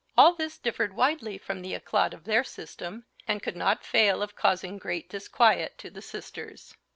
[0.17, 4.35] All this differed widely from the éclat of their system, and could not fail of
[4.35, 6.73] causing great disquiet to the sisters.